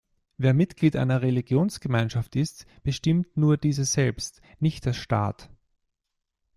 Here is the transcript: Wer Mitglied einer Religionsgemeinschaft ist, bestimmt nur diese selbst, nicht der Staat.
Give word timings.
Wer 0.37 0.55
Mitglied 0.55 0.95
einer 0.95 1.21
Religionsgemeinschaft 1.21 2.35
ist, 2.35 2.65
bestimmt 2.81 3.37
nur 3.37 3.57
diese 3.57 3.85
selbst, 3.85 4.41
nicht 4.59 4.83
der 4.87 4.93
Staat. 4.93 5.51